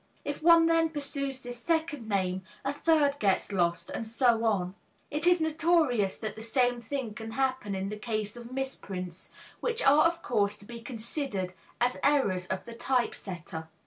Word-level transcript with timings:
If 0.25 0.41
one 0.41 0.65
then 0.65 0.89
pursues 0.89 1.43
this 1.43 1.59
second 1.59 2.09
name, 2.09 2.41
a 2.65 2.73
third 2.73 3.19
gets 3.19 3.51
lost, 3.51 3.91
and 3.91 4.07
so 4.07 4.45
on. 4.45 4.73
It 5.11 5.27
is 5.27 5.39
notorious 5.39 6.17
that 6.17 6.35
the 6.35 6.41
same 6.41 6.81
thing 6.81 7.13
can 7.13 7.29
happen 7.33 7.75
in 7.75 7.89
the 7.89 7.97
case 7.97 8.35
of 8.35 8.51
misprints, 8.51 9.29
which 9.59 9.83
are 9.83 10.05
of 10.07 10.23
course 10.23 10.57
to 10.57 10.65
be 10.65 10.81
considered 10.81 11.53
as 11.79 11.97
errors 12.01 12.47
of 12.47 12.65
the 12.65 12.73
typesetter. 12.73 13.69